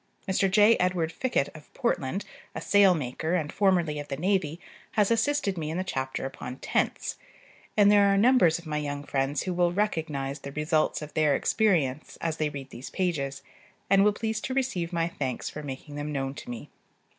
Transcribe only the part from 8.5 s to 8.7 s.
of